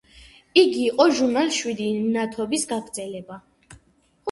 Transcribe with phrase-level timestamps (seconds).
[0.61, 3.41] იგი იყო ჟურნალ შვიდი მნათობის გაგრძელება.